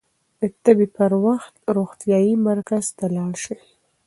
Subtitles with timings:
[0.39, 3.59] د تبې پر وخت روغتيايي مرکز ته لاړ شئ.